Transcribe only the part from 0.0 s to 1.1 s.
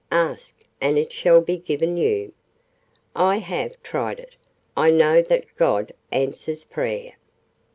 Ask, and